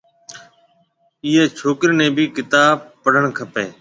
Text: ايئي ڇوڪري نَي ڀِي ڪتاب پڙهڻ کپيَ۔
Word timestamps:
ايئي 1.25 1.43
ڇوڪري 1.57 1.93
نَي 1.99 2.07
ڀِي 2.15 2.25
ڪتاب 2.35 2.75
پڙهڻ 3.03 3.23
کپيَ۔ 3.37 3.65